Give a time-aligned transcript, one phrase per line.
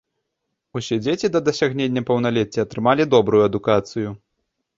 [0.79, 4.09] Усе дзеці да дасягнення паўналецця атрымалі добрую адукацыю.